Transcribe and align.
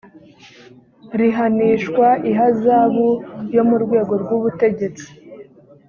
rihanishwa 1.19 2.07
ihazabu 2.31 3.09
yo 3.55 3.63
mu 3.69 3.75
rwego 3.83 4.13
rw’ 4.23 4.29
ubutegetsi 4.37 5.07